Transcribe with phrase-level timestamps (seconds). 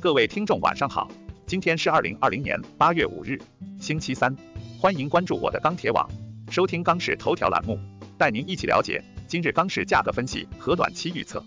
[0.00, 1.10] 各位听众晚上好，
[1.44, 3.36] 今天是二零二零年八月五日，
[3.80, 4.32] 星期三，
[4.80, 6.08] 欢迎关注我的钢铁网，
[6.52, 7.76] 收听钢市头条栏目，
[8.16, 11.44] 带您一起了解今日钢市价格分析和短期预测。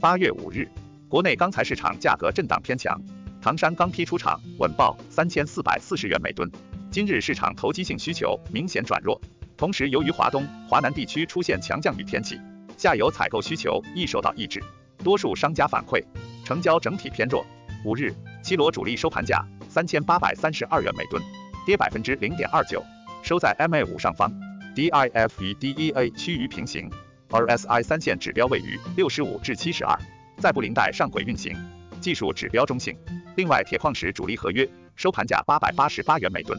[0.00, 0.66] 八月五日，
[1.06, 2.98] 国内钢材市场价格震荡偏强，
[3.42, 6.50] 唐山钢坯出厂稳报三千四百四十元每吨。
[6.90, 9.20] 今日市场投机性需求明显转弱，
[9.58, 12.40] 同时由于华东、华南地区出现强降雨天气，
[12.78, 14.64] 下游采购需求易受到抑制，
[15.06, 16.04] 多数商家反馈
[16.44, 17.46] 成交整体偏弱。
[17.84, 21.22] 五日，七螺主力收盘价三千八百三十二元每吨，
[21.64, 22.82] 跌百分之零点二九，
[23.22, 24.28] 收在 MA 五上方
[24.74, 26.90] ，DIF 与 DEA 趋于平行
[27.28, 29.96] ，RSI 三线指标位于六十五至七十二，
[30.38, 31.56] 在布林带上轨运行，
[32.00, 32.98] 技术指标中性。
[33.36, 36.58] 另外，铁矿石主力合约收盘价八百八十八元每吨。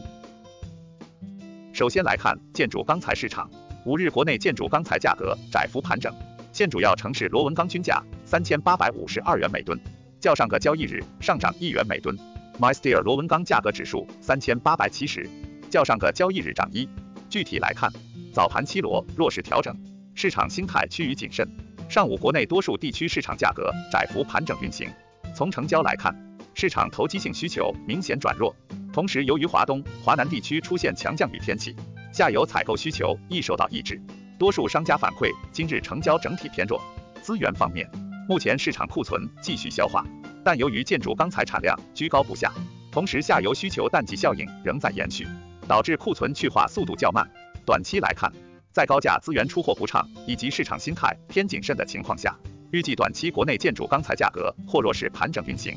[1.74, 3.50] 首先来看建筑钢材市场，
[3.84, 6.10] 五日国内建筑钢材价格窄幅盘整，
[6.52, 9.78] 现主要城市螺纹钢均价三千八百五十二元每吨，
[10.20, 12.16] 较上个交易日上涨一元每吨。
[12.58, 15.28] MySteel 螺纹钢价格指数三千八百七十，
[15.70, 16.88] 较上个交易日涨一。
[17.28, 17.92] 具体来看，
[18.32, 19.76] 早盘七螺弱势调整，
[20.14, 21.48] 市场心态趋于谨慎。
[21.88, 24.90] 上午国内多数地区市场价格窄幅盘整运行。
[25.34, 26.14] 从成交来看，
[26.54, 28.54] 市场投机性需求明显转弱。
[28.92, 31.76] 同时，由于华东、华南地区出现强降雨天气，
[32.12, 34.00] 下游采购需求易受到抑制，
[34.38, 36.80] 多数商家反馈今日成交整体偏弱。
[37.20, 37.90] 资源方面，
[38.28, 40.04] 目前市场库存继续消化，
[40.44, 42.52] 但由于建筑钢材产量居高不下，
[42.92, 45.26] 同时下游需求淡季效应仍在延续，
[45.66, 47.28] 导致库存去化速度较慢。
[47.66, 48.32] 短期来看，
[48.72, 52.38] 在高价资源出货不畅以及市场心态偏谨慎的情况下，
[52.70, 55.76] 预计短期国内建筑钢材价格或弱势盘整运行。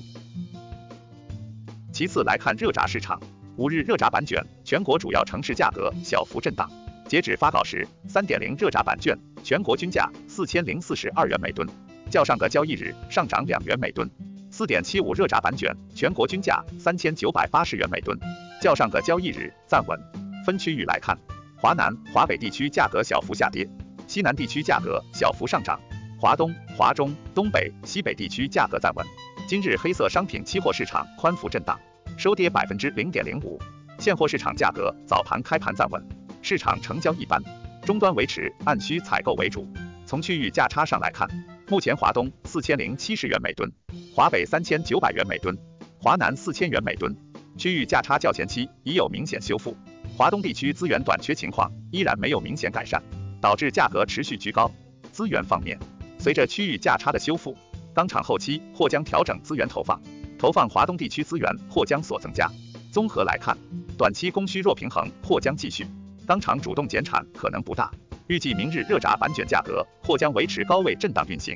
[1.92, 3.20] 其次来看热轧市场，
[3.58, 6.70] 五日热轧板卷全国主要城市价格小幅震荡。
[7.12, 11.68] 截止发稿时，三点零热轧板卷全国均价四千零四十二元每吨，
[12.10, 14.10] 较上个交易日上涨两元每吨。
[14.50, 18.18] 四点七五热轧板卷全国均价三千九百八十元每吨，
[18.62, 20.00] 较上个交易日暂稳。
[20.46, 21.20] 分区域来看，
[21.58, 23.68] 华南、华北地区价格小幅下跌，
[24.08, 25.78] 西南地区价格小幅上涨，
[26.18, 29.06] 华东、华中、东北、西北地区价格暂稳。
[29.50, 31.78] 今日黑色商品期货市场宽幅震荡，
[32.18, 33.60] 收跌百分之零点零五。
[34.00, 36.02] 现货市场价格早盘开盘暂稳，
[36.42, 37.42] 市场成交一般，
[37.86, 39.68] 终端维持按需采购为主。
[40.06, 41.28] 从区域价差上来看，
[41.68, 43.72] 目前华东四千零七十元每吨，
[44.16, 45.58] 华北三千九百元每吨，
[46.00, 47.16] 华南四千元每吨，
[47.58, 49.76] 区域价差较前期已有明显修复。
[50.18, 53.02] 华东地区资源短缺情况依然没有明显改善，
[53.40, 54.70] 导致价格持续居高。
[55.12, 55.80] 资源方面，
[56.20, 57.56] 随着区域价差的修复。
[57.94, 60.02] 钢厂后期或将调整资源投放，
[60.40, 62.50] 投放华东地区资源或将所增加。
[62.90, 63.58] 综合来看，
[63.98, 65.86] 短期供需弱平衡或将继续，
[66.32, 67.92] 钢厂主动减产可能不大。
[68.28, 71.54] 预计明日热轧板卷价格或将维持高位震荡运行。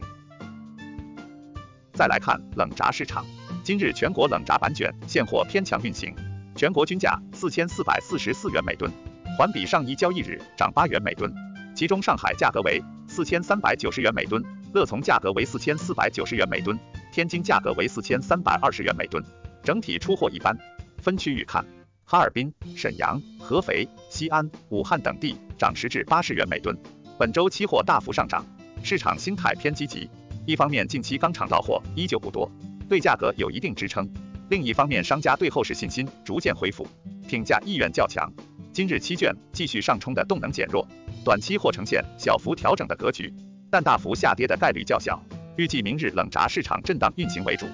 [1.94, 3.26] 再来看冷轧市场，
[3.64, 6.14] 今日全国冷轧板卷现货偏强运行，
[6.58, 8.92] 全国均价四千四百四十四元每吨，
[9.38, 11.34] 环比上一交易日涨八元每吨，
[11.74, 14.44] 其中上海价格为四千三百九十元每吨。
[14.74, 16.78] 乐从价格为四千四百九十元每吨，
[17.14, 19.24] 天津价格为四千三百二十元每吨，
[19.64, 20.54] 整体出货一般。
[20.98, 21.66] 分区域看，
[22.08, 26.78] 哈尔滨、沈阳、合肥、西安、武汉等地涨十至八十元每吨。
[27.18, 28.46] 本周期货大幅上涨，
[28.84, 30.08] 市场心态偏积极。
[30.46, 32.48] 一方面，近期钢厂到货依旧不多，
[32.88, 34.06] 对价格有一定支撑；
[34.50, 36.88] 另一方面，商家对后市信心逐渐恢复，
[37.28, 38.32] 挺价意愿较强。
[38.72, 40.88] 今日期券继续上冲的动能减弱，
[41.24, 43.34] 短期或呈现小幅调整的格局。
[43.72, 45.20] 但大幅下跌的概率较小，
[45.58, 47.66] 预计明日冷轧市场震荡运行为主。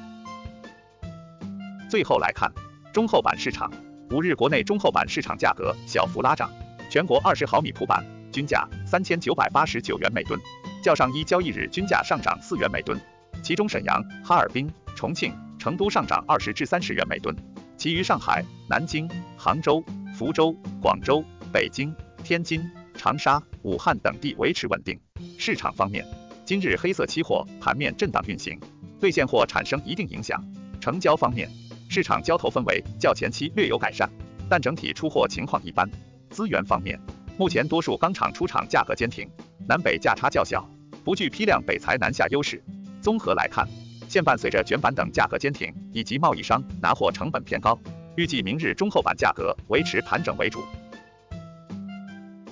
[1.89, 2.49] 最后来看
[2.93, 3.69] 中厚板市场，
[4.11, 6.51] 五日国内中厚板市场价格小幅拉涨，
[6.89, 10.37] 全国二十毫米普板均价三千九百八十九元每吨，
[10.83, 12.99] 较上一交易日均价上涨四元每吨，
[13.41, 17.33] 其中沈阳、哈尔滨、重庆、成都上涨二十至三十元每吨，
[17.77, 19.81] 其余上海、南京、杭州、
[20.13, 21.23] 福州、广州、
[21.53, 22.61] 北京、天津、
[22.95, 24.99] 长沙、武汉等地维持稳定。
[25.37, 26.05] 市场方面，
[26.43, 28.59] 今日黑色期货盘面震荡运行，
[28.99, 30.43] 对现货产生一定影响。
[30.81, 31.49] 成交方面，
[31.93, 34.09] 市场交投氛围较前期略有改善，
[34.47, 35.85] 但整体出货情况一般。
[36.29, 36.97] 资源方面，
[37.37, 39.29] 目前多数钢厂出厂价格坚挺，
[39.67, 40.65] 南北价差较小，
[41.03, 42.63] 不具批量北材南下优势。
[43.01, 43.67] 综合来看，
[44.07, 47.77] 现伴随着卷板等价格坚挺，以及贸易商拿货成本偏高，
[48.15, 50.63] 预计明日中厚板价格维持盘整为主。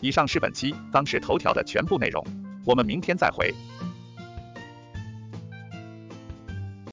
[0.02, 2.22] 以上是本期钢市头条的全部内容。
[2.66, 3.56] 我们明天再会。